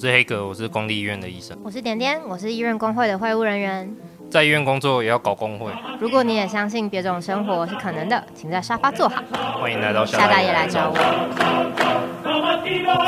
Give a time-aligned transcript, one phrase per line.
[0.00, 1.54] 我是黑格，我是公立医院的医生。
[1.62, 3.94] 我是点点，我是医院工会的会务人员。
[4.30, 5.70] 在医院工作也要搞工会。
[6.00, 9.22] 如果你也相信别种生活是可能的，请在沙发坐好。
[9.60, 10.94] 欢迎来到夏大爷来找我。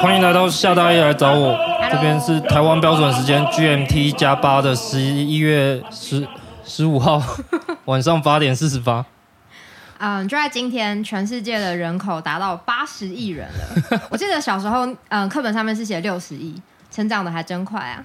[0.02, 1.58] 欢迎来到夏大爷来找我。
[1.90, 6.28] 这边是台湾标准时间 GMT 加八的十一月十
[6.62, 7.22] 十五号
[7.86, 9.06] 晚上八点四十八。
[9.96, 13.98] 嗯，就在今天，全世界的人口达到八十亿人了。
[14.12, 16.54] 我记得小时候，嗯，课本上面是写六十亿，
[16.92, 18.04] 成长的还真快啊。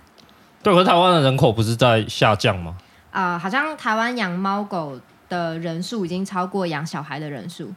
[0.63, 2.75] 对，可是台湾的人口不是在下降吗？
[3.11, 7.71] 啊、呃，好像台湾养猫狗的人数已经超过养小孩的人数。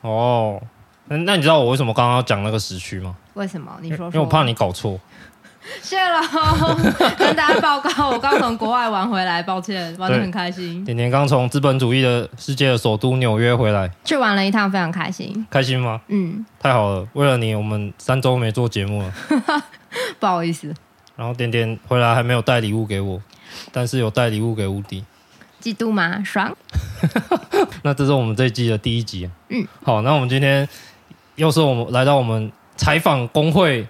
[0.00, 0.60] 哦，
[1.06, 3.14] 那那你知道我为什么刚刚要讲那个时区吗？
[3.34, 3.70] 为什么？
[3.80, 4.06] 你说说。
[4.06, 4.98] 因为我怕你搞错。
[5.82, 6.20] 谢喽，
[7.18, 10.82] 跟大家报告，我刚从国外玩回来，抱歉，玩的很开心。
[10.86, 15.46] 点点刚从资本主义的世界的首都纽约回来，去玩了一趟，非常开心。
[15.50, 16.00] 开心吗？
[16.08, 17.06] 嗯，太好了。
[17.12, 19.12] 为了你，我们三周没做节目了，
[20.18, 20.74] 不好意思。
[21.16, 23.20] 然后点点回来还没有带礼物给我，
[23.72, 25.04] 但是有带礼物给乌迪。
[25.62, 26.22] 嫉妒吗？
[26.24, 26.56] 爽。
[27.82, 29.30] 那这是我们这一季的第一集。
[29.48, 30.66] 嗯，好，那我们今天
[31.36, 33.86] 又是我们来到我们采访工会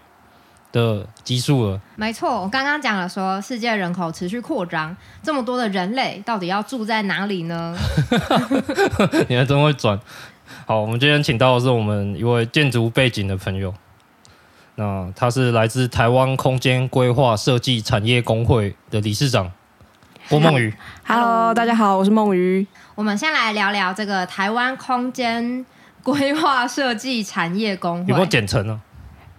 [0.73, 2.41] 的基数了，没错。
[2.41, 7.77] 我刚刚讲了说，世界人口持续扩张，这么多的人类到底要住在哪里呢？
[9.29, 9.99] 你还真会转。
[10.67, 13.73] 好，我们今天请到的是我们一位建筑背景的朋友，
[14.81, 19.53] 那他是来自台湾空间规划设计产业工会的理事长
[20.31, 20.73] 郭梦瑜。
[21.07, 22.67] Hello，大家好，我是梦瑜。
[22.95, 25.67] 我们先来聊聊这个台湾空间
[26.03, 28.81] 规划设计产业工会，有没有简称呢？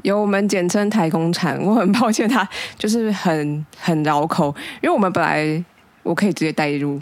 [0.03, 2.47] 由我们简称台工产，我很抱歉，他
[2.77, 5.65] 就是很很绕口，因为我们本来
[6.03, 7.01] 我可以直接带入，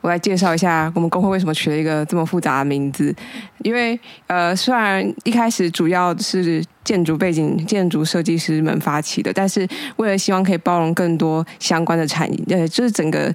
[0.00, 3.14] 我来介绍一下我们工会为什么取了一个这么复杂的名字，
[3.62, 13.34] 因为呃，虽然一开始主要是建筑背景、建筑设计师们发起的，但是为了希望可以包容更多相关的产业，呃，就是整个。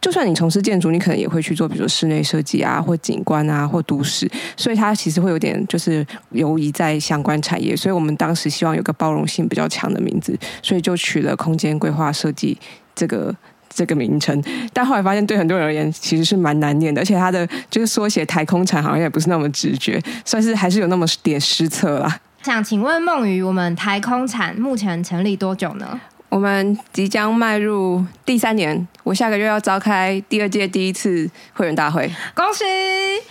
[0.00, 7.74] 就算你从事建筑，你可能也会去做，比如说室内设计啊，或景观啊，或都市，所以它其实会有点就是游移在相关产业。
[7.74, 12.54] 所以我们当时希望有个包容性比较强的名字，所以就取了空间规划设计
[12.94, 13.34] 这个
[13.74, 14.42] 这个名称。
[14.72, 22.20] 但后来发现，对很多人而言其实是蛮难念的，而且它的就是缩写台空产好像也不是那么直觉，算是还是有那么点失策啦。
[22.42, 26.00] 想请问孟瑜，我们台空产目前成立多久呢？
[26.28, 32.64] 我们即将迈入第三年，我下个月要召开第二届第一次会员大会，恭喜！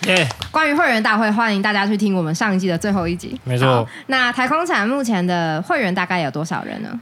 [0.08, 0.26] 耶！
[0.50, 3.38] 关于会员大会，欢迎大家去听我们上一季的最后一集。
[3.44, 3.86] 没错。
[4.06, 6.98] 那台空产目前的会员大概有多少人呢？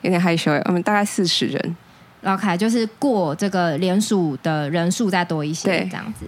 [0.00, 1.76] 有点害羞，我们大概四十人。
[2.24, 6.26] OK，就是过这个联署的人数再多一些，对，这样子。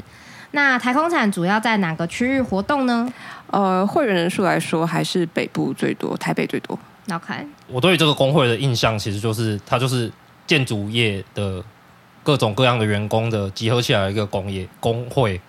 [0.50, 3.12] 那台空产主要在哪个区域活动呢？
[3.49, 6.78] 呃，会员人数来说，还是北部最多，台北最多。
[7.12, 7.34] OK，
[7.69, 10.10] 我对于这个工会的印象，其实就是它就是
[10.47, 11.62] 建筑业的
[12.22, 15.41] 各种各样的员工的集合起来一个工业工会。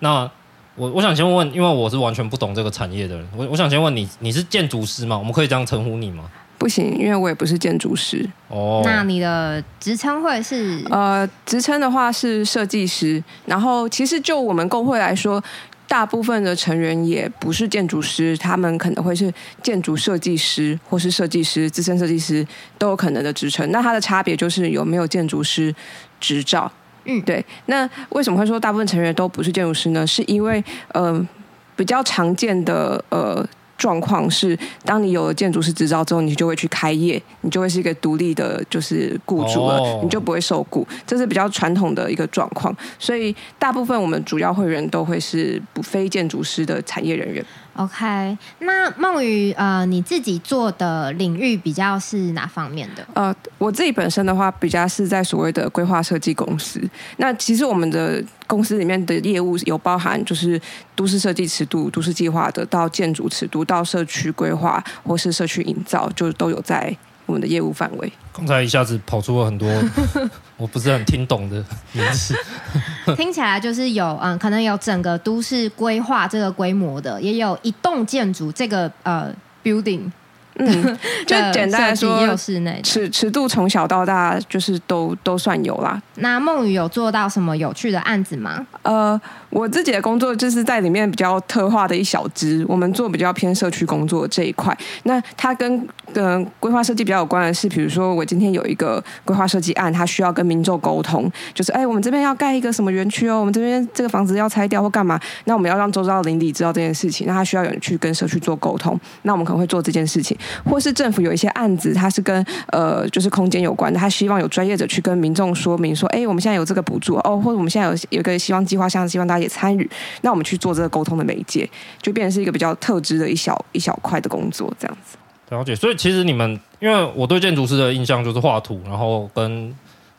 [0.00, 0.30] 那
[0.74, 5.16] 我我想先问，因为我是完全不懂这个产业的人，我我想先问你，你是建筑师吗？
[5.16, 6.24] 我们可以这样称呼你吗？
[6.58, 8.28] 不行，因为我也不是建筑师。
[8.48, 10.84] 哦，那你的职称会是？
[10.90, 13.22] 呃，职称的话是设计师。
[13.46, 15.42] 然后，其实就我们工会来说。
[15.90, 19.32] 大部分的成员也不是建筑师，他们可能会是
[19.62, 22.46] 建筑设计师，或是设计师、资深设计师
[22.76, 23.66] 都有可能的职称。
[23.72, 25.74] 那它的差别就是有没有建筑师
[26.20, 26.70] 执照。
[27.06, 27.42] 嗯，对。
[27.64, 30.06] 那为什么会说大部分成员都不是建筑师呢？
[30.06, 31.26] 是因为呃，
[31.74, 33.42] 比较常见的呃。
[33.78, 40.02] 状况是，当你有了建筑师执照之后，你就会去开业，你就会是一个独立的，就是雇主了，oh.
[40.02, 42.76] 你就不会受雇，这是比较传统的一个状况。
[42.98, 47.42] 所以，大部分我们主要会员都会是不非建筑师的产业人员。
[47.78, 53.06] OK，那梦雨，呃，你自己做的领域比较是哪方面的？
[53.14, 56.82] 呃，我自己本身的话，比较是在所谓的规划设计公司。
[57.18, 60.60] 那其实我们的公司里面的业务有包含，就是
[60.96, 66.96] 都市设计尺度、都市计划的，到建筑尺度，到社区规划或是社区营造，就都有在。
[67.28, 69.68] 我们的业务范围，刚才一下子跑出了很多
[70.56, 72.34] 我不是很听懂的名词，
[73.16, 79.30] 听起来就是有嗯，可能有整个都市规划这个规模的，也有一栋建筑这个呃
[79.62, 80.10] building，
[80.54, 86.00] 嗯， 就简单来说，也有室内尺尺度从小到大就是都都算有啦。
[86.16, 88.66] 那梦雨有做到什么有趣的案子吗？
[88.82, 94.76] 呃，我自己的工作就是在里面比较特化的一小支，我们做比较偏社区工作这一块。
[95.04, 119.88] 那它跟跟规划设计比较有关的是，比如说我今天有一个规划设计案，它需要跟民众沟通，就是哎，我们这边要盖一个什么园区哦，我们这边这个房子要拆掉或干嘛，那我们要让周遭的邻里知道这件事情，那他需要有人去跟社区做沟通，那我们可能会做这件事情，或是政府有一些案子，它是跟呃就是空间有关的，他希望有专业者去跟民众说明说，哎，我们现在有这个补助哦，或者我们现在有有一个希望计划，像希望大家也参与，
[120.22, 121.68] 那我们去做这个沟通的媒介，
[122.02, 125.16] 就变成是一个比较特质的一小一小块的工作，这样子。
[125.50, 129.74] 了解，所以其实你们，因为我对建筑师的印象就是画图，然后跟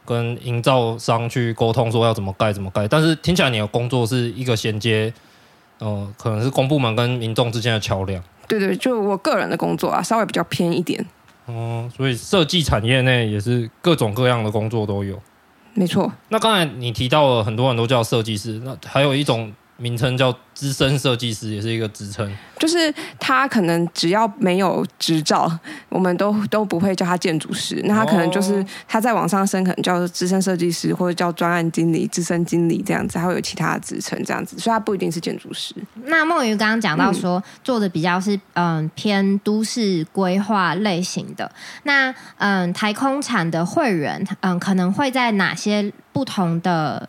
[0.06, 2.88] 跟营造商去沟通，说要怎么盖怎么盖。
[2.88, 5.14] 但是听起来你的工作是一个衔接，
[5.78, 8.24] 呃，可能是公部门跟民众之间的桥梁。
[8.48, 11.06] 对对，就我个人的工作啊，稍微比较偏一点。
[11.48, 15.20] 嗯，所以设计产业内也是各种各样的工作都有。
[15.80, 16.12] 没错。
[16.28, 19.54] 那刚才你提到了很多人都叫设计师，那还有一种。
[19.80, 22.30] 名称叫资深设计师，也是一个职称。
[22.60, 25.50] 就是他可能只要没有执照，
[25.88, 27.82] 我们都都不会叫他建筑师。
[27.86, 34.60] 那他可能就是他在往上升，可能叫资深设计师，或者叫专案经理、资深经理这样子，还会有其他的职称这样子。
[34.60, 35.74] 所以他不一定是建筑师。
[36.04, 41.50] 那孟瑜刚刚讲到说，做的比较是嗯偏都市规划类型的。
[41.84, 47.08] 那嗯台空产的会员嗯可能会在哪些不同的？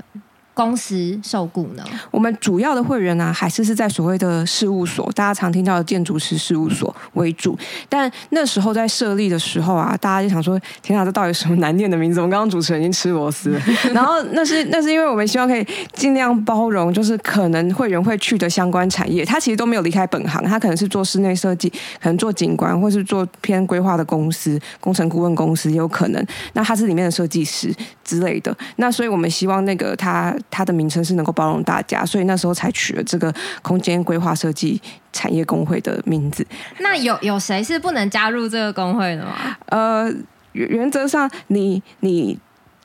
[0.61, 1.83] 公司受雇呢？
[2.11, 7.59] 我们主要的会员呢、啊，还是是在所谓的事务所，大家常听到的建筑师事务所为主。
[7.89, 13.61] 但那时候在设立的时候啊，大家就想说：“天啊，这到底什么难念的名字？”我们刚刚主持人已经吃螺丝了。
[13.95, 21.71] 然后那是那是因为我们希望可以尽量包容，就是可能会员会去的相关产业，他其实都没有离开本行，他可能是做室内设计，
[22.03, 26.23] 可能做景观，或是做偏规划的公司、工程顾问公司也有可能。
[26.53, 27.75] 那他是里面的设计师
[28.05, 28.55] 之类的。
[28.77, 30.37] 那所以我们希望那个他。
[30.50, 33.32] 它的名称是能够包容大家，所以那时候才取了这个
[33.62, 34.81] 空间规划设计
[35.12, 36.47] 产业工会的名字。
[36.81, 39.56] 那有有谁是不能加入这个工会的吗？
[39.67, 40.12] 呃，
[40.52, 42.38] 原原则上你，你你。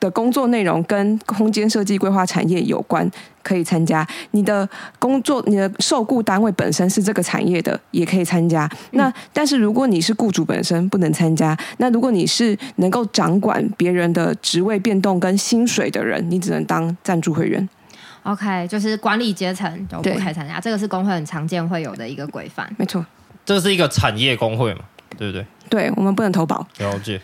[0.06, 3.08] 的工作内容跟空间设计规划产业有关，
[3.42, 4.06] 可以参加。
[4.30, 4.68] 你的
[4.98, 8.70] 工作，你的受雇单位本身是这个产业的，也可以参加。
[8.92, 11.56] 那但是如果你是雇主本身，不能参加。
[11.78, 17.68] 那如果你是能够掌管别人的职位变动跟薪水的人，你只能当赞助会员。
[18.22, 20.58] OK，就是管理阶层都不可以参加。
[20.60, 22.68] 这个是工会很常见会有的一个规范。
[22.78, 23.04] 没错，
[23.44, 24.80] 这是一个产业工会嘛，
[25.16, 25.46] 对不对？
[25.68, 26.66] 对，我们不能投保。
[26.78, 27.20] 了解。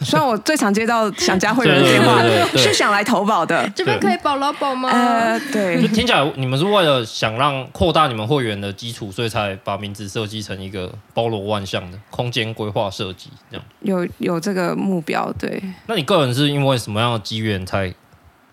[0.00, 3.68] 虽然我最常接到想加会员的电话，对对对对是想来投保的。
[3.76, 4.88] 这边可以保劳保吗？
[4.90, 5.82] 呃，对。
[5.82, 13.66] 就听起来你们是为了想让扩大你们会员的基础，所以才把名字设计成一个包罗万象的空间规划设计，这样。
[13.80, 15.62] 有有这个目标，对。
[15.86, 17.92] 那你个人是因为什么样的机缘才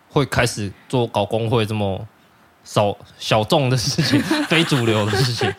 [0.09, 2.05] 会开始做搞工会这么
[2.63, 5.53] 少小众的事情， 非主流的事情？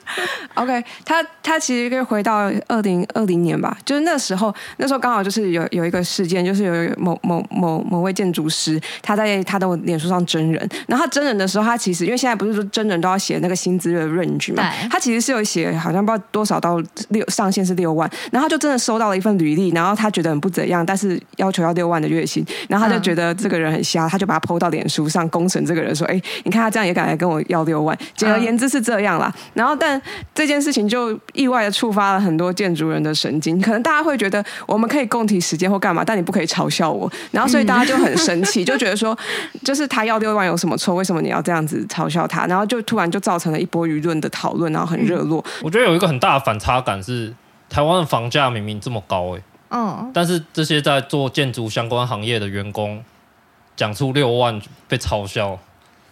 [0.54, 30.00] OK，他他其实可以回到二零二零年吧，就是那时候，那时候刚好就是有有一个事件，就是有某某某某位建筑师，他在他的脸书上真人，然后他真人的时候，他其实因为现在不是说真人都要写那个薪资的 range 嘛，他其实是有写好像不知道多少到六上限是六万，然后他就真的收到了一份履历，然后他觉得很不怎样，但是要求要六万的月薪，然后他就觉得这个人很瞎，他就把他 po 到脸书上公审这个人说，哎，你看他这样也敢来跟我要六万，简而言之是这样啦，然后但
[30.32, 30.43] 这。
[30.44, 37.10] 这件事情就意外的触发了很多建筑人的神经，可能大家会觉得我们可以共体时间或干嘛，但你不可以嘲笑我。
[37.30, 39.16] 然后所以大家就很生气，就觉得说，
[39.64, 40.94] 就是他要六万有什么错？
[40.94, 42.46] 为什么你要这样子嘲笑他？
[42.46, 45.42] 然后就突然就造成了一波舆论的讨论，然后很热络。
[45.62, 47.34] 我觉得有一个很大的反差感是，
[47.70, 53.02] 台湾的房价明明这么高，哎，嗯，但是这些在做建筑相关行业的员工
[53.74, 55.58] 讲出六万被嘲笑。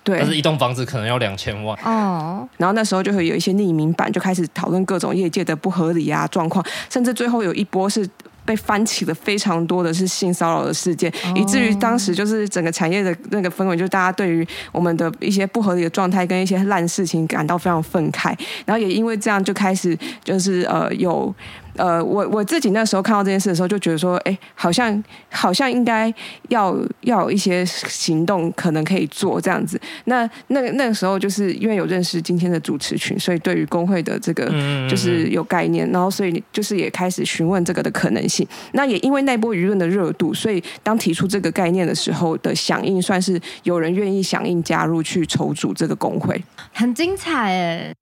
[0.04, 2.48] 对，但是一栋房子可能要两千万哦。
[2.56, 8.08] 然后那时候就会有一些匿名版，就开始讨论各种业界的不合理啊状况，甚至最后有一波是
[8.44, 18.36] 被翻起了非常多的是性骚扰的事件，哦、以至于当时就是整个产业的那个氛围，就是大家对于我们的一些不合理的状态跟一些烂事情感到非常愤慨。
[18.66, 21.32] 然后也因为这样，就开始就是呃有。
[21.76, 26.12] 呃，我我自己那时候看到这件事的时候，就觉得说，哎，好像好像应该
[26.48, 29.80] 要要有一些行动，可能可以做这样子。
[30.04, 34.46] 那那那个时候，就是因为有认识今天的主持群，所以对于工会的这个
[34.88, 38.46] 就是有概念，然后所以就是也开始询问这个的可能性。
[38.72, 46.42] 那也因为那波舆论的热度，所以当提出这个概念的时候的响应，算是有人愿意响应加入去筹组这个工会，
[46.74, 47.94] 很精彩哎。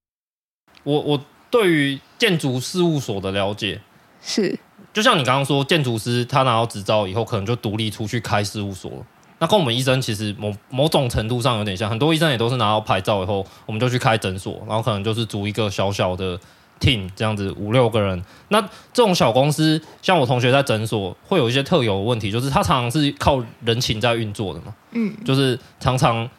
[0.83, 1.21] 我我。
[1.51, 3.79] 对于建筑事务所的了解。
[4.23, 4.57] 是，
[4.93, 8.91] 就像你刚刚说，建筑师他拿到执照以后，可能就独立出去开事务所。
[9.39, 16.39] 那跟我们医生其实某某种程度上有点像，很多医生也都是拿到牌照以后，我们就去开诊所，然后可能就是组一个小小的
[16.79, 18.23] team 这样子五六个人。
[18.49, 18.61] 那
[18.93, 26.29] 这种小公司，像我同学在诊所会有一些特有的问题，就是他常常是靠人情在运作的嘛，嗯，就是常常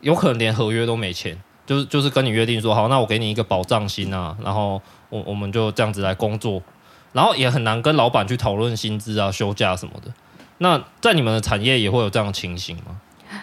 [0.00, 4.80] 有可能连合约都没签，就是就是跟你约定说好，那我给你一个保障薪啊，然后
[5.10, 6.62] 我我们就这样子来工作，
[7.12, 10.12] 然后也很难跟老板去讨论薪资啊、休假什么的。
[10.58, 13.00] 那在你们的产业也会有这样的情形吗？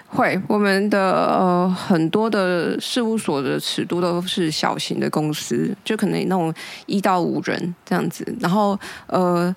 [0.07, 0.99] 会，我们的
[1.37, 6.53] 呃很多的事务所的尺度都是小型的公司，就可能那种
[6.85, 9.53] 一到五人这样子，然后呃。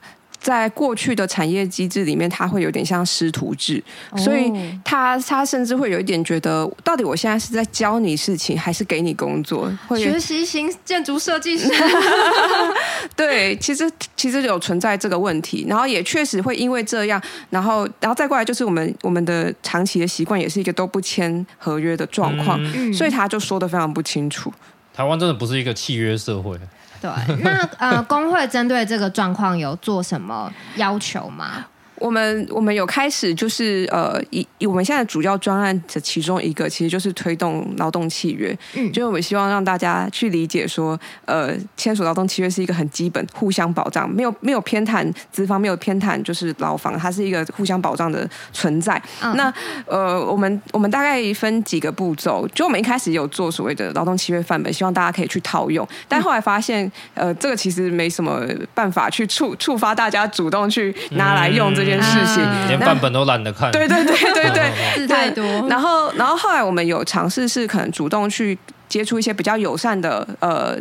[0.47, 4.53] 在过去的产业机制里面，它会有点像师徒制，哦、所以
[4.85, 9.69] 他他甚至会有一点觉得，到底我现在是在教你事情，还是给你工作？
[9.89, 11.69] 会学习型建筑设计师。
[13.17, 24.53] 对，其实其实有存在这个问题，然后也确实会因为这样，然后然后再过来就是我们我们的长期的习惯，也是一个都不签合约的状况，嗯、所以他就说的非常不清楚。
[24.95, 26.57] 台湾真的不是一个契约社会。
[27.01, 27.11] 对，
[27.43, 31.67] 那呃，工会针对这个状况有做什么要求吗？
[31.99, 38.57] 我们我们有开始就是呃，以以我们现在主要专案的其中一个，其实就是推动劳动契约。
[38.75, 49.01] 嗯，就是我们希望让大家去理解说，呃，签署劳动契约是一个很基本、互相保障，没有没有偏袒资方，没有偏袒就是劳方，它是一个互相保障的存在。
[49.23, 49.53] 嗯、那
[49.87, 61.86] 呃，我们我们大概分几个步骤，就我们一开始有做所谓的劳动契约范本，希望大家可以去套用，但后来发现，呃，这个其实没什么办法去触触发大家主动去拿来用这。
[61.87, 63.71] 这件事情，嗯、连范本都懒得看。
[63.71, 65.45] 对对对对对， 字太多。
[65.69, 70.77] 然后，然后后来我们有尝试是可能主动去接触一些比较友善的呃。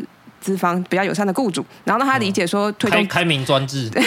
[0.45, 3.89] 资方比较友善的雇主，然后让他理解说推动开，开明专制，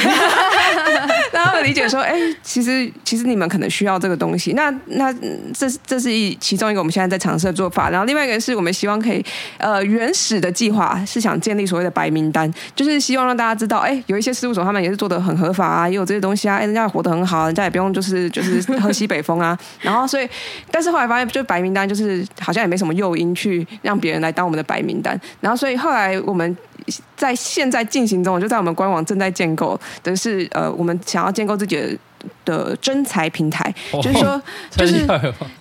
[1.33, 2.14] 然后理解说，哎，
[2.45, 4.52] 其实其实你们可能需要这个东西。
[4.52, 5.12] 那那
[5.52, 7.90] 这这是一其中一个我们现在在尝试的做法。
[7.90, 9.25] 然后另外一个是我们希望可以
[9.57, 19.59] 呃原始的计划是想建立所谓的白名单，就是希望让大家知道，哎，有一些事务所他们也是做的很合法啊，也有这些东西啊，哎，人家活得很好，人家也不用就是就是喝西北风啊。
[19.83, 20.28] 然后所以，
[20.71, 25.21] 但是后来发现，就白名单就是好像也没什么诱因去让别人来当我们的白名单。
[25.40, 26.16] 然后所以后来。
[26.28, 26.56] 我们
[27.16, 31.99] 在现在进行中，就在我们官网正在建构的是，呃，我们想要建构自己的
[32.48, 35.06] 的征才平台，哦、就是说， 就是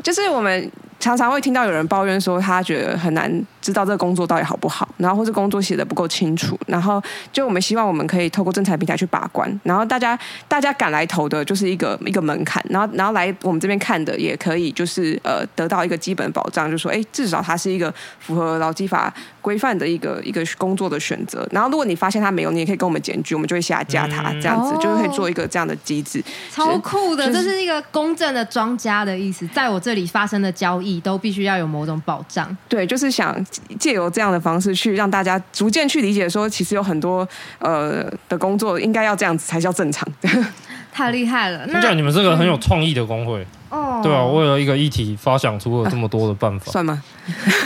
[0.01, 0.71] 就是我们。
[0.99, 6.99] 常常会听到有人抱怨说，他觉得很难知道这个工作到底好不好，然后或者工作写的不够清楚，然后
[7.31, 10.17] 就我们希望我们可以透过征才平台去把关，然后大家
[10.47, 30.97] 大家敢来投的就是一个一个门槛，然后然后来我们这边看的也可以就是呃得到一个基本保障，就是说哎至少它是一个符合劳基法规范的一个一个工作的选择，然后如果你发现他没有，你也可以跟我们检举，我们就会下架他，这样子、嗯、就会做一个这样的机制，超酷的，就是、这是一个公正的庄家的意思，在我这里发生的交易。
[31.07, 33.33] 都必须要有某种保障，对，就是想
[33.79, 37.25] 借由这样的方式去让大家逐渐去理解，说其实有很多
[37.59, 40.05] 呃的工作应该要这样子才叫正常。
[40.91, 41.65] 太厉害了！
[41.67, 47.01] 那你们这个很有创意的工会哦，对啊，为了一个议题发想出了这么多的办法，算吗？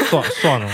[0.10, 0.70] 算算了。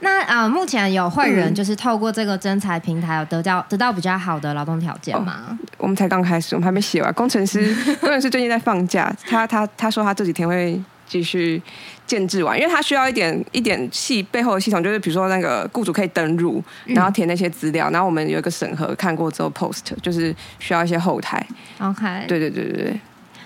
[0.00, 5.46] 那呃，目前有会员就是透过这个征才平台有得到得到比较好的劳动条件吗？
[5.48, 7.12] 哦，我们才刚开始，我们还没写完。
[7.14, 10.80] 工程师， 工程师最近在放假，他他他说他这几天会。
[11.06, 11.62] 继续
[12.06, 21.46] 建制完，因为他需要一点一点系背后的系统，就是比如说那个雇主可以登入，然后填那些资料，嗯、然后我们有一个审核看过之后 post，就是需要一些后台。
[21.78, 23.00] OK，对对对对对。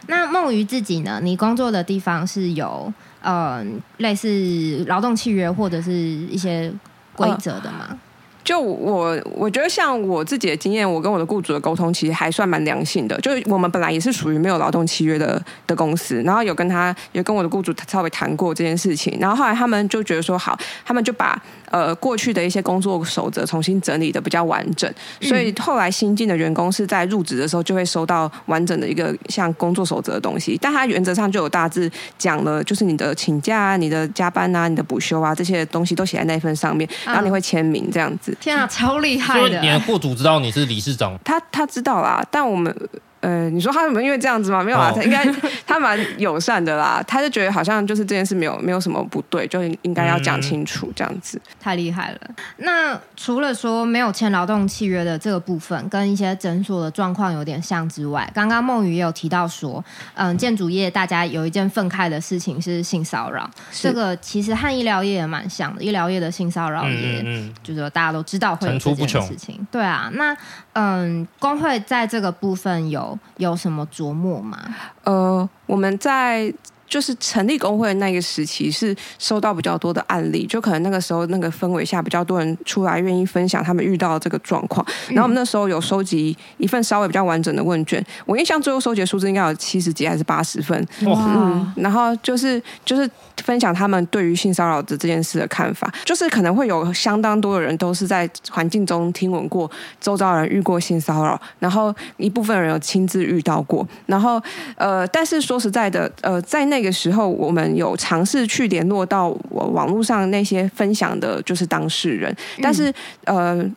[0.07, 1.19] 那梦瑜自己呢？
[1.21, 2.91] 你工作的地方是有
[3.21, 3.65] 呃
[3.99, 6.73] 类似劳动契约或者是一些
[7.15, 7.99] 规则的嘛？
[8.45, 13.21] 就我，我觉得像我自己的经验，我跟我的雇主的沟通其实还算蛮良性的。
[13.21, 21.39] 就我们本来也是属于没有劳动契约的的公司，然后有跟他，有跟我的雇主稍微谈过这件事情，然后后来他们就觉得说好，他们就把
[21.71, 38.37] 呃过去的一些工作守则重新整理的比较完整，所以后来新进的员工是在入职的时候就会收到完整的一个像工作守则的东西，但它原则上就有大致讲了，就是你的请假啊、你的加班啊、你的补休啊这些东西都写在那份上面，然后你会签名这样子。
[38.41, 39.41] 天啊，超厉害的！
[39.41, 42.75] 所以你的雇主知道你是理事长，他他知道啦，但我们。
[43.21, 44.63] 呃，你说他怎么因为这样子吗？
[44.63, 45.25] 没有啊，他应该
[45.67, 47.03] 他蛮友善的啦。
[47.07, 51.41] 他就觉得好像就是这件事没有没有什么不对，就应该要讲清楚这样子。
[51.59, 52.21] 太厉害了。
[52.59, 59.85] 那除了说没有签劳动契约的这个部分，跟一些诊所的状况有点像之外，刚刚梦雨也有提到说，
[60.15, 65.83] 嗯，建筑业大家有一件愤慨的事情是性骚扰，这个其实和医疗业也蛮像的。
[65.83, 69.67] 医疗业的性骚扰也，嗯嗯就是大家都知道会有这件事情。
[69.73, 70.37] 对啊，那
[70.75, 73.08] 嗯，工会在这个部分有。
[73.37, 74.59] 有什么琢磨吗？
[75.05, 76.53] 呃，我们在。
[76.89, 84.85] 就是成立工会的那个时期，是收到比较多的案例，就可能那个时候那个氛围下，比较多人出来愿意分享他们遇到的这个状况。
[85.09, 90.79] 然后我们那时候有收集一份稍微比较完整的问卷，我印象最后收集的数字应该有七十几还是八十份。
[91.05, 91.19] 哇！
[91.19, 93.09] 嗯，然后就是就是
[93.43, 104.41] 分享他们对于性骚扰的这件事的看法，就是可能会有相当多的人都是在环境中听闻过周遭人遇过性骚扰，然后一部分人有亲自遇到过，然后
[104.77, 106.78] 呃，但是说实在的，呃，在那。
[106.79, 112.33] 那个时候，我们有尝试去联络到我网络上那些分享的，就是当事人，
[112.63, 112.95] 但是
[113.25, 113.69] 呃，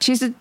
[0.00, 0.32] 其实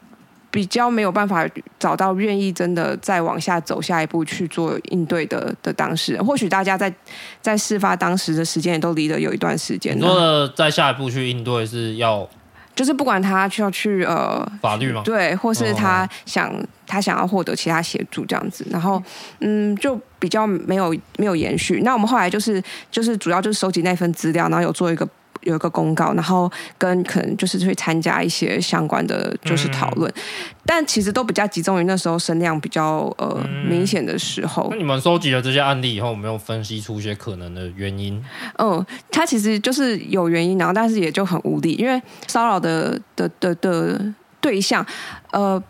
[0.50, 6.26] 比较没有办法找到愿意真的再往下走下一步去做应对的的当事人。
[6.26, 6.92] 或许大家在
[7.40, 9.96] 在事发当时的时间也都离得有一段时间。
[9.96, 12.28] 你说的再下一步去应对是要？
[12.76, 15.04] 就是不管他需要去呃法律吗？
[15.06, 19.00] 对，或是他想、哦、他想要获得其他协助这样子，然后
[19.42, 21.82] 嗯，就比较没有没有延续。
[21.82, 25.06] 那我们后来就是就是主要就是收集那份资料，然后有做一个。
[25.46, 30.22] 有一个公告，然后跟可能就是去参加一些相关的就是讨论，嗯、
[30.66, 34.70] 但其实都比较集中于那时候声量比较呃、嗯、明显的时候。
[34.72, 38.24] 那你们收集了这些案例以后，有没有分析出一些可能的原因？
[38.58, 44.00] 嗯，他其实就是有原因，然后但是也就很无力，因为骚扰的的的的
[44.40, 44.86] 对象
[45.34, 45.62] 呃。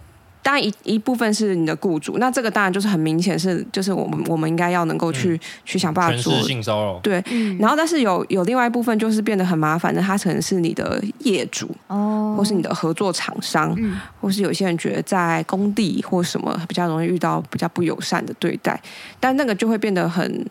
[0.44, 7.24] 当然一一部分是你的雇主，那这个当然就是很明显是，就是我们我们应该要能够去、嗯、去想办法做性骚扰，对。
[7.32, 18.80] 嗯、然后但是有有另外一部分就是变得很麻烦的，他可能是你的业主哦，或是你的合作厂商，嗯、或是有些人觉得在工地或什么比较容易遇到比较不友善的对待，
[19.20, 20.46] 但那个就会变得很。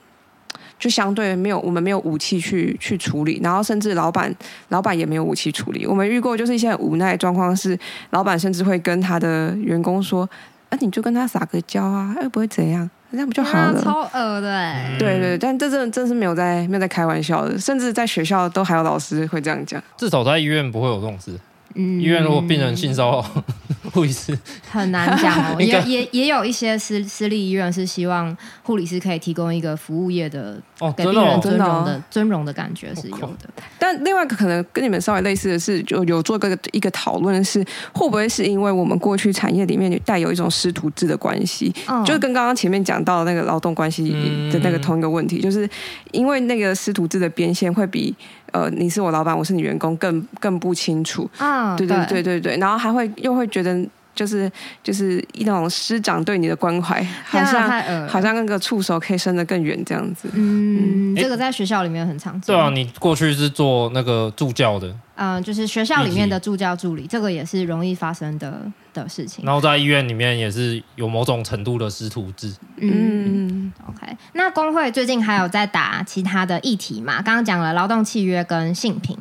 [0.82, 4.34] 就相对没有，我们没有武器去去处理，然后甚至老板
[4.70, 5.86] 老板也没有武器处理。
[5.86, 7.78] 我们遇过就是一些很无奈的状况，是
[8.10, 10.28] 老板甚至会跟他的员工说
[10.70, 19.80] ：“啊，你就跟他撒个娇啊，又不会怎样，这样不就好了？”超恶的、欸，对对，但这真真是没有在没有在开玩笑的，甚至在学校都还有老师会这样讲。
[19.96, 21.38] 至少在医院不会有这种事。
[21.74, 23.44] 嗯，医院如果病人性骚扰，
[23.92, 24.38] 护理师。
[24.70, 25.56] 很难讲哦。
[25.60, 33.48] 也也也有一些私私立医院是希望护理师可以提供一个服务业的哦，给病人尊荣的尊荣的感觉是有的。
[33.78, 37.62] 但另外一个可能跟你们稍微类似的是，就有做个一个讨论是
[37.92, 41.72] 会不会是因为我们过去产业里面带有一种师徒制的关系，
[42.04, 44.10] 就是跟刚刚前面讲到的那个劳动关系
[44.50, 45.68] 的那个同一个问题，就是
[46.12, 48.14] 因为那个师徒制的边线会比。
[48.52, 51.28] 呃，你是我老板，我是你员工，更更不清楚。
[51.38, 53.84] 啊、哦，对对对对对，然后还会又会觉得。
[54.14, 60.28] 就是就是一种师长对你的关怀，好像好像那个触手可以伸得更远这样子。
[60.34, 62.42] 嗯，这个在学校里面很常见。
[62.42, 64.94] 对啊，你过去是做那个助教的。
[65.14, 68.60] 嗯，就是学校里面的助教助理，这个也是容易发生的
[68.92, 69.44] 的事情。
[69.44, 72.54] 然后在医院里面也是有某种程度的师徒制。
[72.76, 74.16] 嗯，OK。
[74.34, 77.22] 那工会最近还有在打其他的议题嘛？
[77.22, 79.16] 刚刚讲了劳动契约跟性平。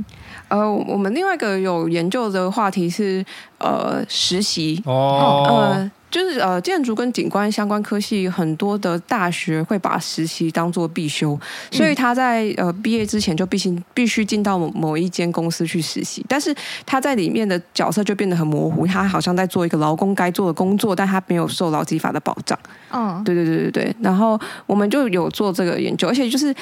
[0.48, 3.24] 呃，我们另外一个有研究的话题是
[3.58, 11.40] 呃实习哦，呃，就是呃建筑跟景观相关科系很多的大学会把实习当做必修，
[11.72, 16.54] 所以他在呃毕业之前就必须必须进到某某一间公司去实习，但是
[16.86, 22.60] 他在里面的角色就变得很模糊，他好像在做一个劳工该做的工作，但他没有受劳基法的保障。
[22.92, 26.54] 嗯，对对对对对，然后我们就有做这个研究，而且就是。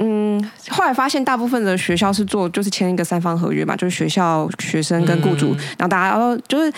[0.00, 6.72] 嗯，后来发现大部分的学校是做就是签一个三方合约嘛，就是学校、学生跟雇主，嗯、然后大家都就是。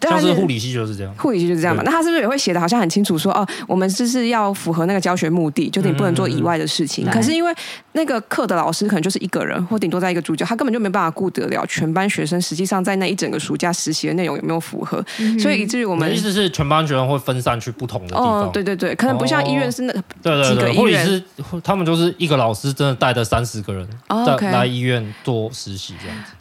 [0.00, 1.82] 像是护理系就是这样，护理系就是这样嘛。
[1.84, 7.04] 那他是不是也会写的好像很清楚说，说哦，我们就是要符合那个教学目的，就是你不能做以外的事情。
[7.04, 7.52] 嗯嗯嗯，可是因为
[7.92, 12.40] 那个课的老师可能就是一个人，或顶多在一个助教，他根本就没办法顾得了全班学生。
[12.40, 15.04] 实际上在那一整个暑假实习的内容有没有符合？
[15.18, 18.42] 嗯、所以以至于我们意思是全班学生会分散去不同的地方。
[18.42, 21.22] 哦，对对对，可能不像医院是那个对对对，护理师
[21.64, 23.88] 他们就是一个老师真的带着三十个人
[24.24, 26.32] 在来医院做实习这样子。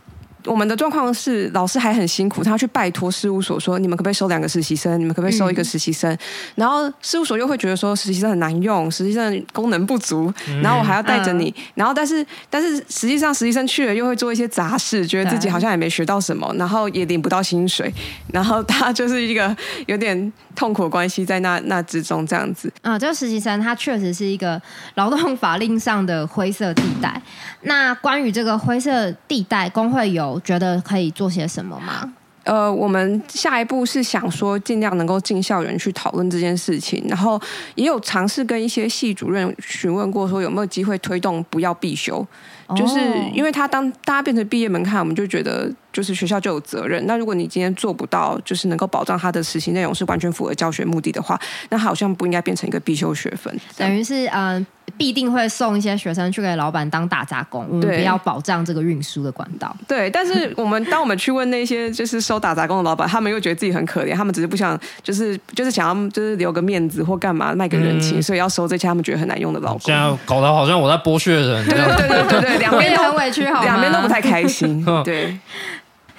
[0.46, 5.00] 我们的状况是，老师还很辛苦，他要去拜托事务所说，你们可不可以收两个实习生？
[5.00, 6.12] 你们可不可以收一个实习生？
[6.14, 6.20] 嗯、
[6.56, 17.92] 然后事务所又会觉得说，实习生很难用，实习生功能不足，然后我还要带着你，嗯、然后但是但是实际上实习生去了又会做一些杂事，觉得自己好像也没学到什么，然后也领不到薪水，
[18.32, 19.56] 然后他就是一个
[19.88, 22.72] 有点痛苦的关系在那那之中这样子。
[22.82, 24.62] 啊，这个实习生他确实是一个
[24.96, 27.22] 劳动法令上的灰色地带。
[27.62, 32.14] 那关于这个灰色地带，工会有觉得可以做些什么吗？
[32.44, 37.38] 呃，我们下一步是想说，尽量能够进校园去讨论这件事情，然后
[37.76, 42.26] 也有尝试跟一些系主任询问过，说有没有机会推动不要必修，
[42.74, 43.00] 就是
[43.34, 45.70] 因为他当大家变成毕业门槛，我们就觉得。
[45.94, 47.04] 就是学校就有责任。
[47.08, 53.52] 那如果你今天做不到，就是能够保障他的实习内容是完全符合教学目的的话，那好像不应该变成一个必修学分。
[53.76, 59.76] 等于是嗯、呃，必定会送一些学生去给老板当打杂工，我们不要保障这个运输的管道。
[59.88, 69.82] 对，但是我们当我们去问那些就是收打杂工的老板，他们又觉得自己很可怜，他们只是不想，就是就是想要就是留个面子或干嘛卖个人情，嗯、所以要收这些他们觉得很难用的老工。
[69.82, 71.66] 现在搞得好像我在剥削人。
[71.68, 73.64] 对对对对对，两边都 很委屈，好吗？
[73.64, 74.84] 两边都不太开心。
[75.06, 75.38] 对。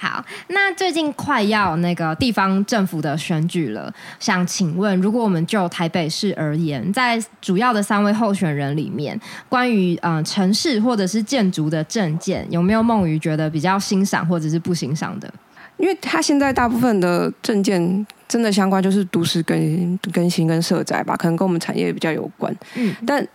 [0.01, 15.29] 好，那最近快要那个地方政府的选举了，想请问，如果我们就台北市而言，在主要的三位候选人里面，关于呃城市或者是建筑的政见，有没有孟瑜觉得比较欣赏或者是不欣赏的？
[15.75, 22.55] 因为他现在大部分的证件真的相关就是都市更更新跟社宅吧，可能跟我们产业比较有关。
[22.75, 23.27] 嗯，但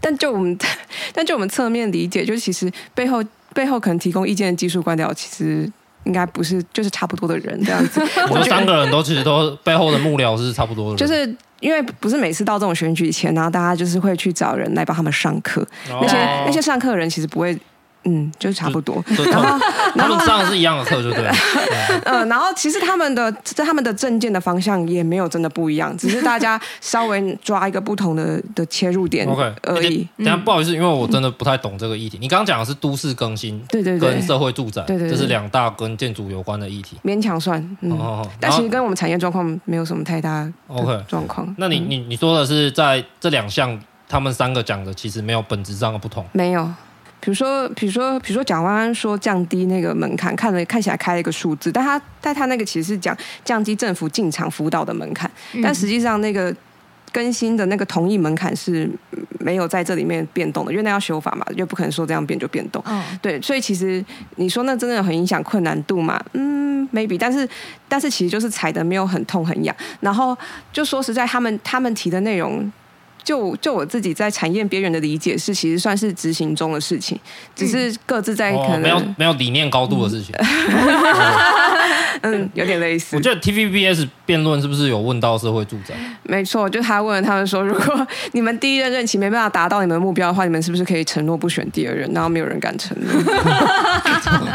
[0.00, 0.56] 但就我们
[1.12, 5.70] 但就我们侧面理解，就是其实背后背后可能提供意见的技术官僚，其实。
[6.04, 8.00] 应该不是，就是差不多的人这样子。
[8.30, 10.96] 我们三个人都其实都背后的幕僚是差不多的。
[10.96, 11.26] 就是
[11.60, 15.66] 因为不是每次到这种选举前，然后大家就是会去找人来帮他们上课。
[15.90, 16.02] Oh.
[16.02, 17.58] 那些那些上课的人其实不会。
[18.04, 19.02] 嗯，就是差不多。
[19.06, 19.58] 然后
[19.96, 21.32] 他们上的是一样的课，就对了。
[22.04, 29.28] 嗯，然后其实他们的在他们的政见的方向也没有真的不一样，只是大家稍微抓一个不同的的切入点
[29.62, 30.06] 而已。
[30.16, 32.18] 等下不好意思，因为我真的不太懂这个议题。
[32.20, 37.58] 你刚刚讲的是都市更新，对对对，跟社会住宅，对对，这是两大跟建筑有关的议题，勉强算。
[37.80, 41.54] 嗯，但其实跟我们产业状况没有什么太大 OK 状况。
[41.58, 46.68] 那你你你说的是在这两项，他们三个讲的其实没有本质上的不同，没有。
[47.20, 56.54] 比如说，比如说，比如说，蒋万安说降低那个门槛，看了看起来开了一个数字，但他但他那个其实是讲降低政府进场辅导的门槛，嗯、但实际上那个
[57.12, 58.88] 更新的那个同意门槛是
[59.40, 62.80] 没有在这里面变动的，因为那要修法嘛，又不可能说这样变就变动。
[62.86, 64.04] 哦、对，所以其实
[64.36, 66.22] 你说那真的很影响困难度嘛？
[66.34, 67.46] 嗯，maybe，但是
[67.88, 70.38] 但是其实就是踩的没有很痛很痒，然后
[70.72, 72.70] 就说实在，他们他们提的内容。
[73.22, 77.18] 就就我自己在产业边缘的理解是，其实算是执行中的事情，
[77.54, 80.34] 只是各自在可能、哦、没有没有理念高度的事情。
[82.22, 83.14] 嗯，有点类似。
[83.14, 85.94] 我觉得 TVBS 辩论是不是有问到社会住宅？
[86.24, 92.10] 没错，就他问他们说，如果 你们第一任任期没办法达到你们的目标的话，你们是不是可以承诺不选第二任？
[92.12, 93.22] 然后没有人敢承诺，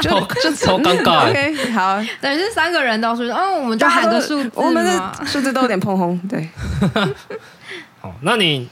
[0.01, 0.09] 就
[0.41, 1.29] 就超尴尬。
[1.29, 6.49] OK，好，等于是三个人都说，哦，我们就喊个数字，我们的数字都有点碰轰，对。
[8.03, 8.67] 好，那你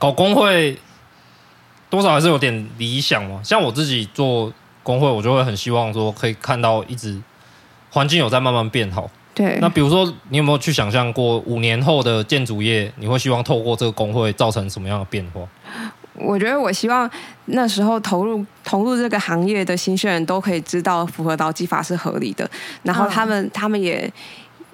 [0.00, 0.76] 搞工会
[1.88, 3.40] 多少还是有点理想嘛？
[3.44, 7.22] 像我自己做工会，我就会很希望说可以看到一直
[7.88, 9.08] 环境有在慢慢变好。
[9.32, 9.56] 对。
[9.60, 15.40] 那比如说，你有没有去想象过五年后的建筑业，你会希望透过这个工会造成什么样的变化？
[16.14, 17.08] 我觉得我希望
[17.44, 22.50] 那时候投入投入这个行业的新鲜人都可以知道符合劳基法是合理的，
[22.82, 24.12] 然后他们、嗯、他们也。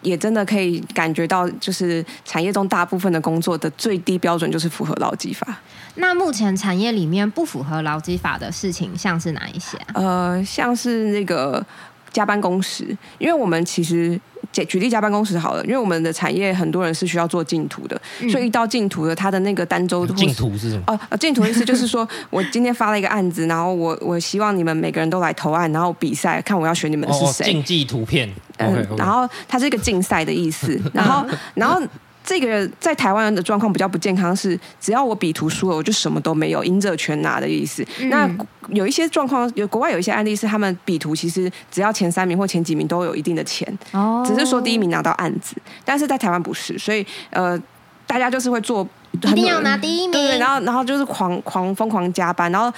[0.05, 5.59] 也真的可以感觉到，就是产业中大部分的工作的最低标准就是符合劳基法。
[5.97, 9.95] 那目前产业里面不符合劳基法的事情，像是哪一些啊？
[9.95, 11.65] 呃，像是那个
[12.13, 14.21] 加班工时，因为我们其实。
[14.67, 21.01] 举例加办公室好了，因为我们的产业很多人是需要做净图的，嗯、所以一到净图的，他的那个单周净图是什么？
[21.11, 27.47] 哦，竞图的意思就是说我今天发了一个案子，然后我我希望你们每个人都来投案，然后比赛看我要选你们是谁。
[27.47, 28.99] 竞技图片，嗯，okay, okay.
[28.99, 31.81] 然后它是一个竞赛的意思，然 后然后。
[32.25, 37.87] 这个在台湾的状况比较不健康，是只要我比图输了，我就什么都没有，赢者全拿的意思。
[38.01, 38.29] 嗯、那
[38.71, 45.55] 有一些状况，有国外有一些案例是他们比图，其实只要前三名或前几名都有一定的钱，哦、只是说第一名拿到案子。
[45.85, 47.61] 但是在台湾不是，所以呃，
[48.07, 52.73] 大家就是会做，一定要拿第一名，对，然后然后就是狂狂疯狂加班，然后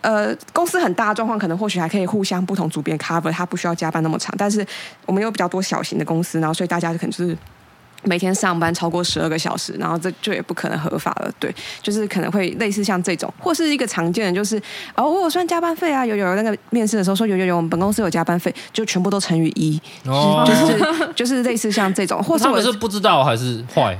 [0.00, 4.34] 呃，公司很大的状况，可能或许还可以互相不同组别 cover，他不需要加班那么长。
[4.36, 4.66] 但是
[5.06, 7.38] 我们有比较多小型的公司，然后所以大家就可能就是。
[8.04, 11.30] 每天上班超过十二个小时，然后这就也不可能合法了。
[11.38, 14.60] 对，就是可能会类似像这种，或是一个常见的，就是
[14.94, 23.98] 哦，我有算加班费啊，有有那个面试的时候说有有有，我们本公司有加班费，就全部都乘以一，哦、就是就是类似像这种，或是我他们是不知道还是坏，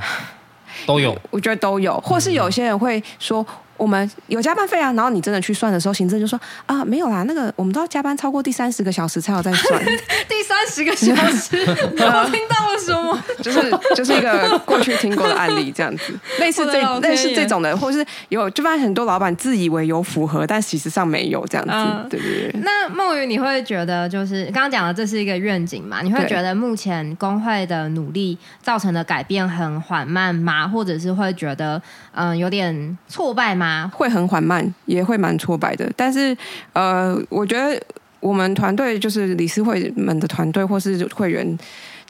[0.86, 3.44] 都有，我觉得都有，或是有些人会说。
[3.78, 9.80] 我们有加班费啊，然后你真的去算的时候，行政就说啊，没有啦，那个我们都要加班超过第三十个小时才有再算。
[10.28, 13.18] 第三十个小时， 我听到的什么？
[13.42, 13.60] 就是
[13.94, 21.72] 就是一个过去听过的案例，这样子， 类似这类似这种的，或是有就发现很多老板自以为有符合，但其实上没有这样子。
[21.72, 22.60] 嗯、对对对。
[22.62, 26.00] 那梦雨，你会觉得就是刚刚讲的这是一个愿景嘛？
[26.02, 30.66] 你会觉得目前工会的努力造成的改变很缓慢吗？
[30.66, 31.80] 或者是会觉得
[32.12, 33.90] 嗯有点挫败吗？
[33.94, 35.90] 会很缓慢，也会蛮挫败的。
[35.96, 36.36] 但是
[36.72, 37.80] 呃，我觉得。
[38.20, 41.56] 我们团队就是理事会们的团队，或是会员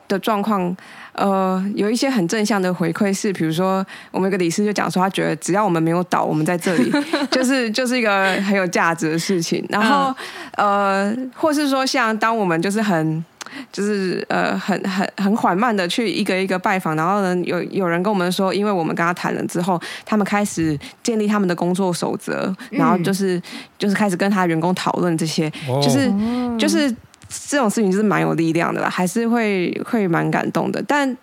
[0.08, 0.76] 的状况，
[1.12, 6.90] 呃，有一些很正向的回馈，是比如说，我们一个理事就讲说，他觉得只要我们没有倒，我们在这里，
[7.30, 9.64] 就是就是一个很有价值的事情。
[9.68, 10.14] 然后，
[10.56, 13.24] 呃，或是说，像当我们就是很。
[13.72, 23.42] 就是呃，很很很缓慢的去一个一个拜访，然后呢，有有人跟我们说，因为我们跟他谈了之后，他们开始建立他们的工作守则，然后就是、嗯、
[23.78, 26.12] 就是开始跟他员工讨论这些，哦、就是
[26.58, 26.94] 就是
[27.28, 31.16] 这种事情就是蛮有力量的啦，还是会会蛮感动的，但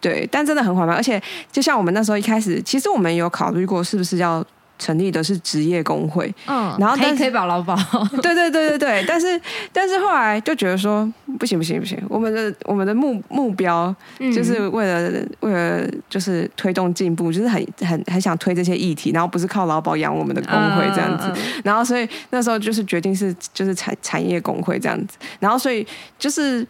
[0.00, 1.20] 对，但真的很缓慢，而且
[1.50, 4.44] 就像我们那时候一开始，其实我们有考虑过是不是要。
[4.78, 7.76] 成立的是职业工会，嗯，然后但是可以保劳保，
[8.22, 9.40] 对对对对对，但是
[9.72, 21.32] 但是后来就觉得说不行不行不行，我们的我们的目目标就是为了、嗯、为了就是推动进步，就是很很很想推这些议题，然后不是靠劳保养我们的工会这样子，
[21.64, 25.86] 然后所以那时候就是决定是就是产产业工会这样子，然后所以
[26.18, 26.66] 就是。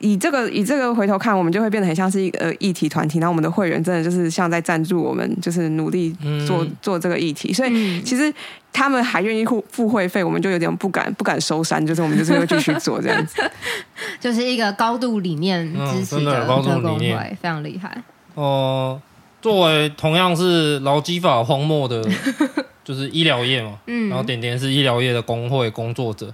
[0.00, 6.10] 以这个以这个回头看，我们就会变得很像是一个议题团体，然后我们的会员真的就是像在赞助我们，就是努力
[6.46, 7.52] 做、嗯、做这个议题。
[7.52, 8.32] 所以其实
[8.72, 13.42] 他们还愿意付付会费，我们就有点不敢不敢收山，就是我们就是会继续做这样子，
[14.20, 18.02] 就是一个高度理念支持的高度理念，非常厉害。
[18.34, 19.02] 哦、呃，
[19.42, 22.02] 作为同样是劳基法荒漠的，
[22.84, 26.32] 就是医疗业嘛，嗯，然后点点是医疗业的工会工作者，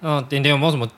[0.00, 0.88] 那点点有没有什么？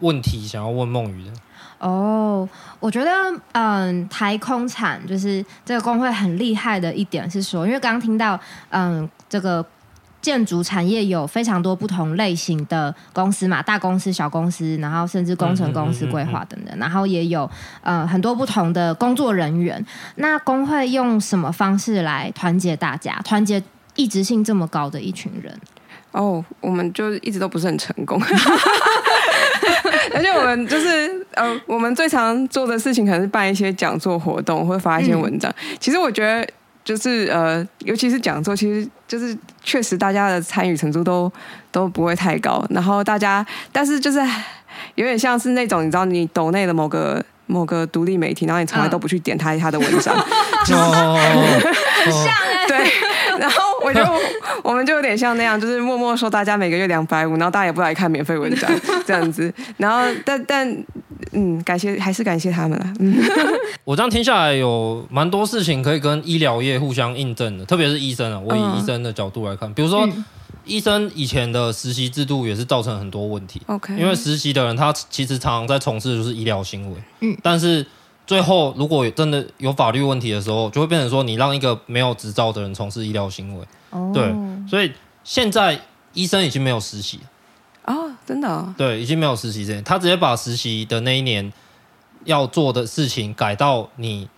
[0.00, 1.32] 问题想要问孟瑜的
[1.78, 2.48] 哦，
[2.80, 3.10] 我觉得
[3.52, 8.38] 嗯，台空产就是这个工会很厉害的一点是说，因为刚刚听到
[8.70, 9.64] 嗯，这个
[10.20, 17.48] 建筑产业有非常多不同类型的公司嘛，大公司、小公司，然后甚至工程公司、规划等等，然后也有
[17.82, 19.84] 嗯很多不同的工作人员。
[20.16, 23.62] 那工会用什么方式来团结大家，团结
[23.94, 25.56] 异质性这么高的一群人？
[26.10, 28.20] 哦，我们就一直都不是很成功。
[30.14, 35.50] 而且我们就是呃，我们最常做的事情可能是办一些讲座活动，或者发一些文章。
[35.50, 36.46] 嗯、其实我觉得
[36.84, 41.30] 就是呃，尤其是讲座，其实就是确实大家的参与程度都
[41.70, 42.64] 都不会太高。
[42.70, 44.18] 然后大家，但是就是
[44.94, 50.14] 有点像是那种你知道，你抖内的某个某个独立媒体，然后你从来都不去点他他的文章，
[50.64, 50.78] 像
[52.68, 53.07] 对。
[53.38, 54.00] 然后我就
[54.62, 58.70] 我们就有点像那样，就是默默说大家每个月两百五，然后大家也不来看免费文章
[59.06, 59.52] 这样子。
[59.76, 60.68] 然后但但
[61.32, 62.92] 嗯，感谢还是感谢他们了。
[63.00, 63.16] 嗯，
[63.84, 70.08] 我这样听下来有蛮多事情可以跟医疗业互相印证的，特别是医生啊，我以医生的角度来看，比如说
[70.64, 73.60] 医生以前的实习制度也是造成很多问题。
[73.66, 77.86] OK，因为实习的人他其实常常在从事的就是医疗行为，嗯，但是。
[78.28, 83.66] 最后，如果真的有法律问题的时候，就会变成说，你让一个没有执照的人从事医疗行为。
[83.88, 84.34] 哦，对，
[84.68, 84.92] 所以
[85.24, 85.80] 现在
[86.12, 87.20] 医生已经没有实习
[87.86, 88.74] 哦，真的哦？
[88.76, 91.50] 对，已经没有实习这，他直接把实习的那一年
[92.24, 94.28] 要做的事情改到你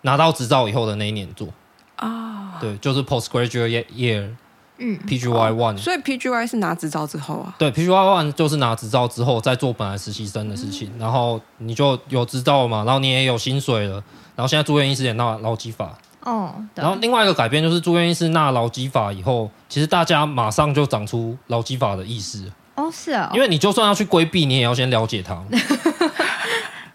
[0.00, 1.48] 拿到执照以后的那一年做。
[1.96, 4.30] 啊，对，就是 postgraduate year。
[4.78, 7.54] 嗯，PGY one，所以 PGY 是拿执照之后啊？
[7.58, 14.02] 对，PGY one 就是拿执照之后再做本来实习生的事情，嗯、然后你就有执照了嘛，然后你也有薪水了，
[14.34, 16.52] 然后现在住院医师也纳劳基法哦。
[16.74, 25.40] 然后另外一个改变就是住院医师纳劳基法以后，其实大家马上就长出劳基法的意识哦，是啊，因为你就算要去规避，你也要先了解它。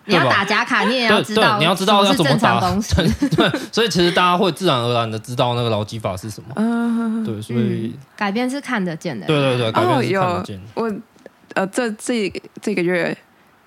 [0.10, 2.60] 你要打假卡，你也要知道，你要知道要怎么打。
[3.38, 6.50] 对，所以其实大家会自然而然的知道那个劳基法是什么。
[6.56, 9.26] 嗯，对，所以改变是看得见的。
[9.28, 10.60] 对对对，改变是看得见。
[10.74, 10.91] 我
[11.54, 13.15] 呃，这这这个月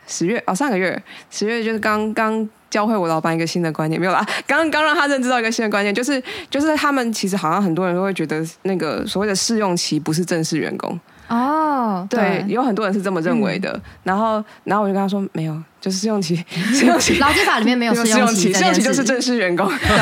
[0.06, 1.00] 十月哦，上个月
[1.30, 10.98] 十月就是刚刚教会我老板一个新的观念，没有啦， 刚刚让他认知到一个新的观念，就是就是他们其实好像很多人都会觉得那个所谓的试用期不是正式员工。
[11.28, 13.70] 哦，对，对，有很多人是这么认为的。
[13.72, 16.36] 嗯、然后，然后我就跟他说，没有， 就是试用期，
[16.74, 19.66] 试用期，劳基法里面没有试用期，试用期就是正式员工。
[19.68, 19.96] 对。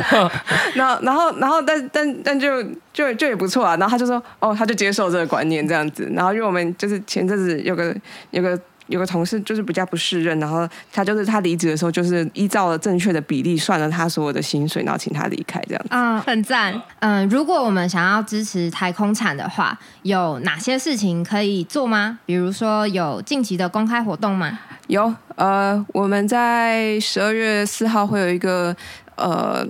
[0.74, 3.76] 然后，然后，然后，但但但就就就也不错啊。
[3.76, 6.10] 然后他就说，哦，他就接受这个观念这样子。
[6.14, 7.94] 然后，因为我们就是前阵子有个
[8.30, 8.58] 有个
[8.90, 15.88] 有个同事就是比较不适任，然后他就是他离职的时候，就是依照了正确的比例算了他所有的薪水，然后请他离开这样子。
[15.90, 16.74] 嗯，很赞。
[16.98, 22.18] 嗯，如果我们想要支持台空产的话，有哪些事情可以做吗？
[22.26, 24.58] 比如说有近期的公开活动吗？
[24.88, 28.76] 有，呃，我们在十二月四号会有一个
[29.14, 29.64] 呃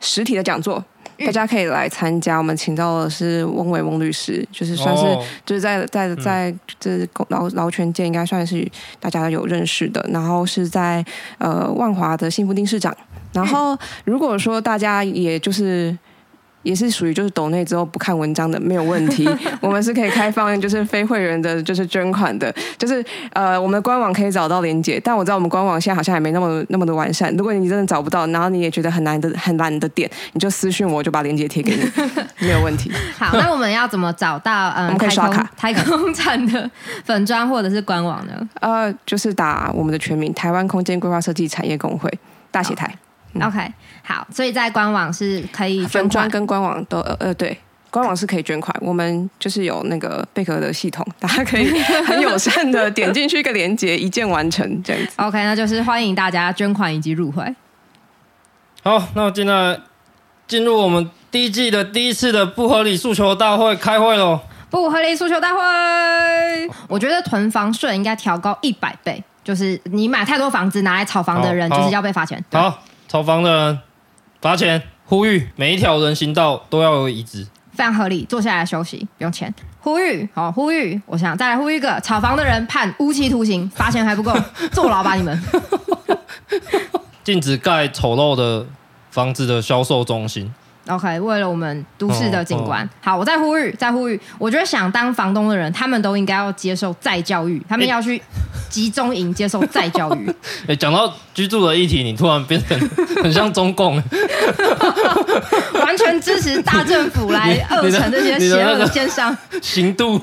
[0.00, 0.82] 实体的讲座。
[1.26, 5.04] 大家可以来参加，我们请到的是翁伟翁律师，就是算是
[5.44, 8.66] 就是在在在这劳劳权界应该算是
[9.00, 11.04] 大家有认识的，然后是在
[11.38, 12.96] 呃万华的幸福丁市长，
[13.32, 15.96] 然后如果说大家也就是。
[16.62, 19.28] 也是属于就是抖内之后不看文章的没有问题，
[19.60, 27.34] 我们是可以开放就是非会员的，就是捐款的，就是呃我们的官网可以找到连接，但我知道我们官网现在好像还没那么那么的完善。
[27.36, 31.82] 如果你真的找不到，然后你也觉得很难的很难的点，你就私信我，我就把连接贴给你，
[32.46, 32.92] 没有问题。
[33.18, 34.86] 好，那我们要怎么找到嗯？
[34.86, 36.70] 我们可以刷卡台空产的
[37.04, 38.48] 粉砖或者是官网呢？
[38.60, 42.08] 呃，就是打我们的全名台湾空间规划设计产业工会
[42.50, 42.94] 大写台。
[43.34, 47.56] 嗯、OK，好，所以在官网是可以捐款，跟官网都呃呃对，
[47.90, 51.70] 官网是可以捐款，我们就是有那个贝壳的系统，大家可以
[52.06, 55.12] 很友善的点进去一个连接，一键完成这样子。
[55.16, 57.54] OK，那就是欢迎大家捐款以及入会。
[58.82, 59.78] 好，那我进来
[60.46, 64.40] 进入我们第一季的第一次的不合理诉求大会开会喽。
[64.70, 65.60] 不合理诉求大会，
[66.88, 72.42] 我觉得囤房税应该调高一百倍，就是你买太多房子拿来炒房的人，就是要被罚钱。
[72.50, 72.82] 好。
[73.12, 73.78] 炒房的人
[74.40, 78.24] 罚钱，呼吁每一条人行道都要有椅子，非常合理。
[78.24, 80.98] 坐下来休息不用钱，呼吁好，呼吁。
[81.04, 84.34] 我想再来呼吁一个，炒房的人判无期徒刑，罚钱还不够，
[84.72, 85.38] 坐牢吧你们。
[87.22, 88.64] 禁止盖丑陋的
[89.10, 90.50] 房子的销售中心。
[90.88, 94.20] OK，为了我们都市的景观，哦哦、好，我再呼吁，再呼吁。
[94.36, 98.20] 我觉得想当房东的人，他们都应该要接受再教育，他们要去
[98.68, 100.28] 集中营接受再教育。
[100.66, 102.76] 哎，讲到居住的议题，你突然变成
[103.22, 103.94] 很像中共，
[105.84, 110.20] 完全支持大政府来扼成这些邪恶的奸商，刑度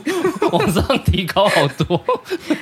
[0.51, 1.97] 往上提高好多，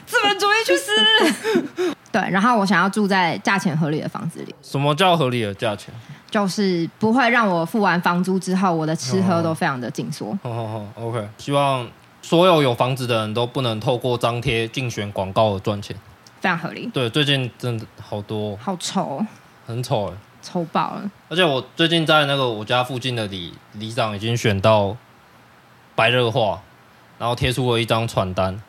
[0.05, 1.93] 资本主义去死。
[2.12, 4.53] 对，然后我想要住在价钱合理的房子里。
[4.62, 5.91] 什么叫合理的价钱？
[6.38, 10.38] 就是不会让我付完房租之后，我的吃喝都非常的紧缩。
[10.43, 11.28] 好好好，OK。
[11.39, 11.89] 希望
[12.21, 15.97] 所有有房子的人都不能透过张贴竞选广告而赚钱，
[16.39, 16.88] 非常合理。
[16.93, 19.26] 对，最近真的好多，好丑，
[19.65, 21.10] 很丑哎，丑爆了。
[21.28, 24.95] 而且我最近在那个我家附近的里里长已经选到
[25.95, 26.62] 白热化，
[27.17, 28.62] 然后贴出了一张传单，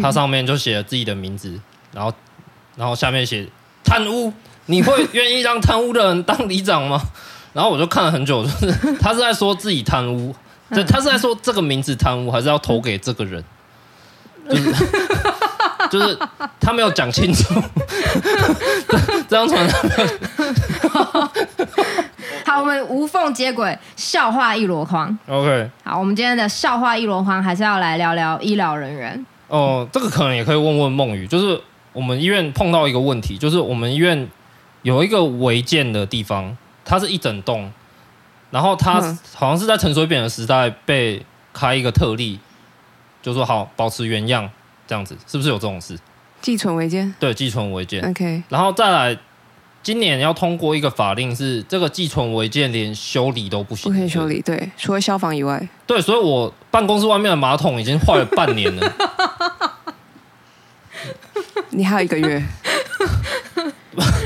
[0.00, 1.60] 它上面就写了自己的名字，
[1.92, 2.12] 然后
[2.76, 3.48] 然后下面写
[3.82, 4.32] 贪污。
[4.70, 7.02] 你会愿意让贪污的人当里长吗？
[7.52, 10.32] 然后我就看了很久，就是他是在说自己贪污，
[10.72, 13.42] 对他是在说这个名字贪污，还是要投给这个人？
[14.48, 14.72] 就是
[15.90, 16.16] 就是
[16.60, 17.60] 他没有讲清楚。
[19.28, 19.78] 这张传单。
[22.46, 25.18] 好，我们无缝接轨，笑话一箩筐。
[25.26, 25.68] OK。
[25.82, 29.26] 好，我们今天的笑话一箩筐还是要来聊聊医疗人员。
[29.48, 31.60] 哦，这个可能也可以问问梦雨，就是
[31.92, 34.28] 我们医院碰到一个问题，就是我们医院。
[34.82, 37.70] 有一个违建的地方，它是一整栋，
[38.50, 39.00] 然后它
[39.34, 42.38] 好像是在陈水扁的时代被开一个特例，
[43.22, 44.50] 就说好保持原样
[44.86, 45.98] 这样子，是不是有这种事？
[46.40, 47.14] 寄存违建？
[47.20, 48.02] 对，寄存违建。
[48.08, 49.18] OK，然后再来，
[49.82, 54.40] 今年要通过一个法令，是这个寄存违建连修理都不行，不可以修理。
[54.40, 55.68] 对，除了消防以外。
[55.86, 58.92] 对，所以我办公室外面的马桶已经坏了半年了。
[61.70, 62.42] 你还有一个月。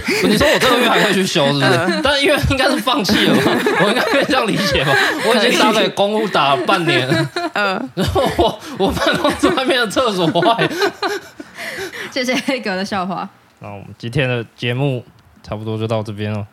[0.29, 1.65] 你说我这个月还可以去修，是不是？
[1.65, 3.53] 呃、但因为应该是放弃了吧？
[3.81, 4.93] 我应该可以这样理解吧？
[5.27, 10.69] 我已经打给公务打了半年了，嗯、呃，然后我我办公室外面的厕所坏。
[12.11, 13.29] 谢谢黑格的笑话。
[13.61, 15.05] 那我们今天的节目
[15.43, 16.47] 差不多就到这边了。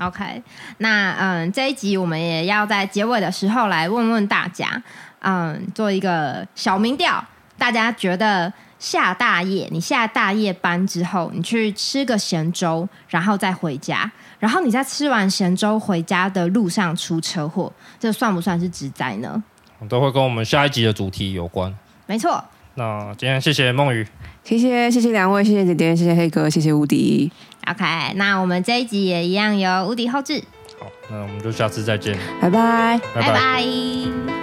[0.00, 0.42] OK，
[0.78, 4.82] 那嗯，这一集我们也要在结尾的时候来问问大家，
[5.20, 7.24] 嗯，做一个小民调，
[7.56, 8.52] 大家觉得？
[8.78, 19.42] 下大夜，你下大夜班之后，你去吃个咸粥，然后再回家，然后你在吃完咸粥回家的路上出车祸，这算不算是职灾呢？
[19.88, 21.74] 都会跟我们下一集的主题有关。
[22.06, 22.42] 没错。
[22.74, 24.06] 那今天谢谢梦雨，
[24.44, 27.32] 谢谢谢谢两位，谢谢姐姐，谢谢黑哥，谢谢无敌。
[27.66, 30.44] OK，那我们这一集也一样由无敌后置。
[30.78, 33.28] 好，那我们就下次再见，拜拜，拜拜。
[33.28, 34.35] 拜拜。